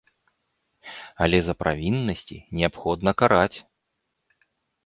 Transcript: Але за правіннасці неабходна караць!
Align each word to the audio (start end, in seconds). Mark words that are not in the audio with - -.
Але 1.25 1.39
за 1.47 1.53
правіннасці 1.61 2.37
неабходна 2.61 3.11
караць! 3.23 3.57